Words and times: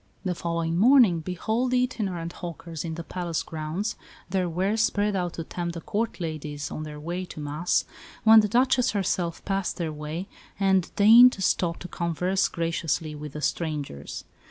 The 0.25 0.33
following 0.33 0.77
morning 0.79 1.19
behold 1.19 1.69
the 1.69 1.83
itinerant 1.83 2.33
hawkers 2.41 2.83
in 2.83 2.95
the 2.95 3.03
palace 3.03 3.43
grounds, 3.43 3.95
their 4.27 4.49
wares 4.49 4.81
spread 4.81 5.15
out 5.15 5.33
to 5.33 5.43
tempt 5.43 5.75
the 5.75 5.81
Court 5.81 6.19
ladies 6.19 6.71
on 6.71 6.81
their 6.81 6.99
way 6.99 7.23
to 7.25 7.39
Mass, 7.39 7.85
when 8.23 8.39
the 8.39 8.47
Duchess 8.47 8.93
herself 8.93 9.45
passed 9.45 9.77
their 9.77 9.93
way 9.93 10.27
and 10.59 10.89
deigned 10.95 11.33
to 11.33 11.43
stop 11.43 11.77
to 11.81 11.87
converse 11.87 12.47
graciously 12.47 13.13
with 13.13 13.33
the 13.33 13.41
strangers. 13.41 14.23